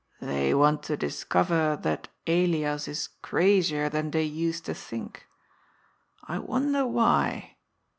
[0.19, 5.27] "They want to discover that Elias is crazier than they used to think.
[6.23, 7.57] I wonder why."